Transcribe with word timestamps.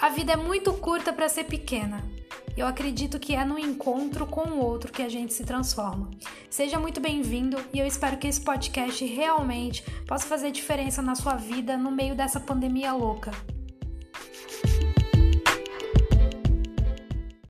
A 0.00 0.08
vida 0.08 0.32
é 0.32 0.36
muito 0.36 0.72
curta 0.72 1.12
para 1.12 1.28
ser 1.28 1.44
pequena. 1.44 2.02
Eu 2.56 2.66
acredito 2.66 3.18
que 3.18 3.34
é 3.34 3.44
no 3.44 3.58
encontro 3.58 4.26
com 4.26 4.48
o 4.48 4.58
outro 4.58 4.90
que 4.90 5.02
a 5.02 5.10
gente 5.10 5.34
se 5.34 5.44
transforma. 5.44 6.10
Seja 6.48 6.80
muito 6.80 7.02
bem-vindo 7.02 7.58
e 7.70 7.78
eu 7.78 7.86
espero 7.86 8.16
que 8.16 8.26
esse 8.26 8.40
podcast 8.40 9.04
realmente 9.04 9.84
possa 10.06 10.26
fazer 10.26 10.52
diferença 10.52 11.02
na 11.02 11.14
sua 11.14 11.34
vida 11.34 11.76
no 11.76 11.90
meio 11.90 12.14
dessa 12.14 12.40
pandemia 12.40 12.94
louca. 12.94 13.30